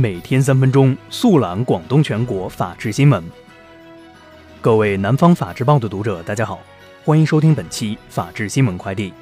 [0.00, 3.22] 每天三分钟，速览广东全国法治新闻。
[4.62, 6.58] 各位南方法制报的读者，大家好，
[7.04, 9.12] 欢迎收听本期法治新闻快递。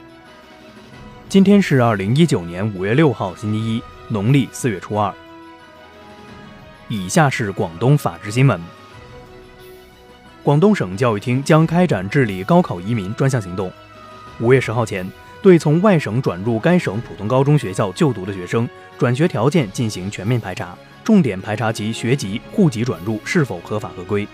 [1.29, 5.13] 今天是二零一九年五月六号，星期一，农历四月初二。
[6.87, 8.61] 以下是广东法治新闻：
[10.45, 13.69] 广东省教育厅将开展治理高考移民专项行动。
[14.39, 15.05] 五月十号前。
[15.41, 18.69] 对从外省转入该省普通高中学校就读的学生，
[18.99, 24.27] 转学条件进行全面排查，重点排查其学籍、户籍转入是否合法合规。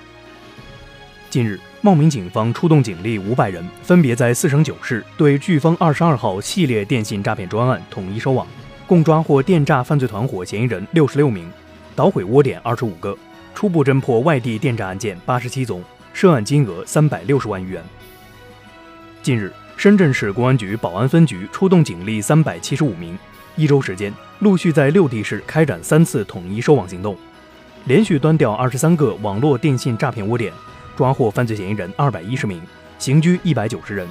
[1.29, 8.47] 近日，茂名警方出动警力五百人，分别在四省九市对“飓风二十二号”系列电信诈骗专案统一收网，
[8.87, 11.51] 共抓获电诈犯罪团伙嫌疑人六十六名，
[11.95, 13.15] 捣毁窝点二十五个，
[13.55, 15.83] 初步侦破外地电诈案件八十七宗，
[16.15, 17.84] 涉案金额三百六十万余元。
[19.23, 19.53] 近日。
[19.77, 23.19] 深圳市公安局宝安分局出动警力三百七十五名，
[23.56, 27.16] 一周时间陆续在六地市开展三次统一收网行动，
[27.84, 30.53] 连续端掉二十三个网络电信诈骗窝点，
[30.97, 32.62] 抓获犯罪嫌疑人二百一十名，
[32.98, 34.08] 刑拘一百九十人，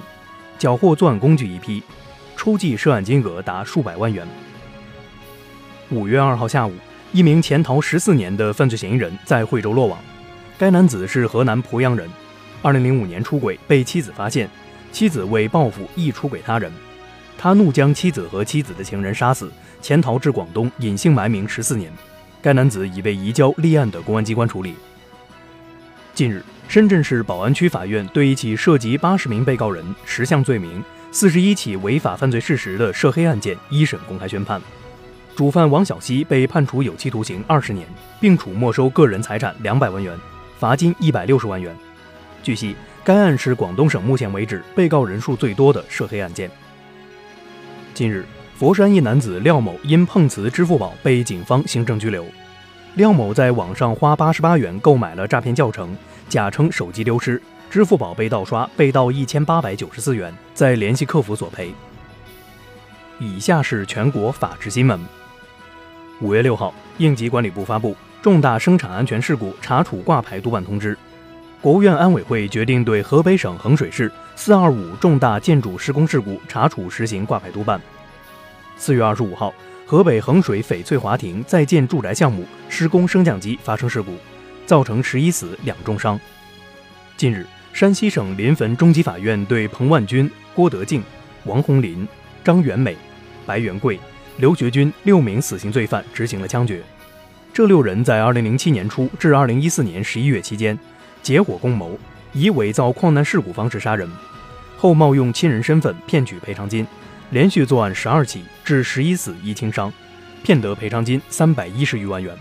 [0.59, 1.81] 缴获作案工具一批，
[2.35, 4.27] 初计涉案金额达数百万元。
[5.89, 6.73] 五月二号下午，
[7.13, 9.97] 一名潜逃十四年的犯罪嫌疑人在惠州落网，
[10.57, 12.07] 该男子是河南濮阳人，
[12.61, 14.47] 二零零五年出轨被妻子发现。
[14.93, 16.71] 妻子为报复，亦出轨他人，
[17.35, 21.91] 他怒将妻子和妻子的情人杀死，潜逃至广东，隐姓埋名十四年。
[22.43, 24.75] 该男子已被移交立案的公安机关处理。
[26.13, 34.61] 近日，深圳市宝安区法院对一起涉及八十名被告人、十项罪名、四十一起违法犯罪事实的涉黑案件一审公开宣判，
[35.35, 37.87] 主犯王小西被判处有期徒刑二十年，
[38.21, 40.15] 并处没收个人财产两百万元，
[40.59, 41.75] 罚金一百六十万元。
[42.43, 42.75] 据悉。
[43.05, 46.49] 该案是广东省目前为止被告人数最多的涉黑案件。
[47.93, 52.25] 近日，佛山一男子廖某因碰瓷支付宝被警方行政拘留。
[52.95, 55.97] 廖某在网上花八十八元购买了诈骗教程，
[56.29, 61.73] 假称手机丢失，支付宝被盗刷，被盗一千八百九十四元，再联系客服索赔。
[63.19, 64.97] 以下是全国法制新闻。
[66.21, 70.97] 五月六号，应急管理部发布重大生产安全事故查处挂牌督办通知。
[71.63, 77.79] 国务院安委会决定对河北省衡水市“四二五”重大建筑施工事故查处实行挂牌督办。
[78.75, 79.53] 四月二十五号，
[79.85, 84.17] 河北衡水翡翠华庭在建住宅项目施工升降机发生事故，
[84.65, 86.19] 造成十一死两重伤。
[87.15, 91.01] 近日，山西省临汾中级法院对彭万军、郭德静、
[91.45, 92.05] 王红林、
[92.43, 92.93] 张元美、
[93.45, 93.97] 白元贵、
[94.35, 96.83] 刘学军六名死刑罪犯执行了枪决。
[97.53, 100.77] 这六人在二零零七年初至二零一四年十一月期间。
[101.23, 101.97] 结伙共谋，
[102.33, 104.07] 以伪造矿难事故方式杀人，
[104.77, 106.85] 后冒用亲人身份骗取赔偿金，
[107.31, 109.91] 连续作案十二起，致十一死一轻伤，
[110.43, 112.35] 骗得赔偿金三百一十余万元。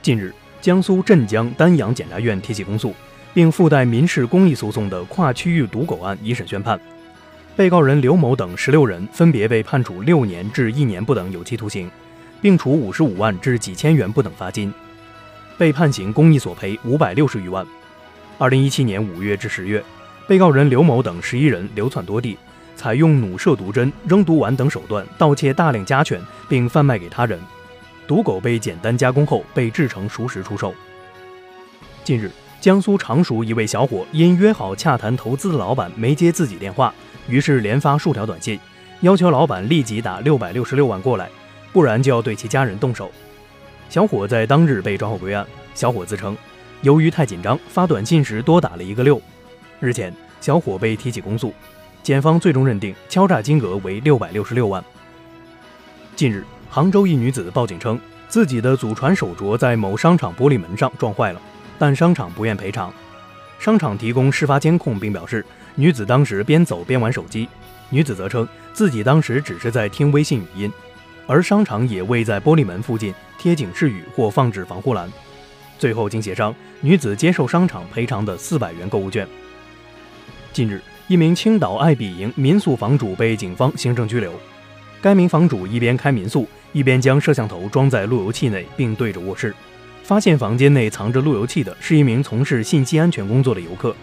[0.00, 2.94] 近日，江苏镇江丹阳检察院提起公诉，
[3.34, 6.80] 并附带民事公益诉讼的跨区域赌狗案一审宣判，
[7.56, 11.90] 被告人刘某等十六人分别被判处六年至一年不等有期徒刑，
[12.40, 14.72] 并处五十五万至几千元不等罚金。
[15.62, 17.64] 被判刑公益索赔五百六十余万。
[18.36, 19.80] 二零一七年五月至十月，
[20.26, 22.36] 被告人刘某等十一人流窜多地，
[22.74, 27.38] 采用弩射毒针、扔毒丸等手段盗窃大量家犬，并贩卖给他人。
[28.08, 30.74] 毒狗被简单加工后被制成熟食出售。
[32.02, 32.28] 近日，
[32.60, 36.92] 江苏常熟一位小伙因约好洽谈投资的老板没接自己电话，
[37.28, 38.58] 于是连发数条短信，
[39.02, 41.30] 要求老板立即打六百六十六万过来，
[41.72, 43.12] 不然就要对其家人动手。
[43.92, 45.46] 小伙在当日被抓获归案。
[45.74, 46.34] 小伙自称，
[46.80, 49.20] 由于太紧张，发短信时多打了一个六。
[49.80, 50.10] 日前，
[50.40, 51.52] 小伙被提起公诉，
[52.02, 54.82] 检方最终认定敲诈金额为六百六十六万。
[56.16, 61.42] 近日，杭州一女子报警称，自己的祖传手镯在某商场玻璃门上撞坏了，
[61.78, 62.90] 但商场不愿赔偿。
[63.58, 65.44] 商场提供事发监控，并表示
[65.74, 67.46] 女子当时边走边玩手机。
[67.90, 70.72] 女子则称自己当时只是在听微信语音。
[71.26, 75.10] 而商场也未在玻璃门附近贴警示语或放置防护栏。
[75.78, 79.26] 最后经协商，女子接受商场赔偿的四百元购物券。
[80.52, 84.32] 近日，一名青岛爱彼迎民宿房主被警方行政拘留。
[85.00, 89.54] 该名房主一边开民宿，一边将摄像头装在路由器内，并对着卧室。
[90.04, 93.94] 发现房间内藏着路由器的是一名从事信息安全工作的游客。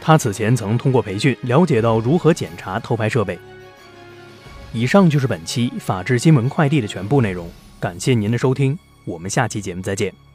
[0.00, 3.38] 他此前曾通过培训了解到如何检查偷拍设备。
[4.74, 10.31] 以上就是本期法治新闻快递的全部内容，感谢您的收听，我们下期节目再见。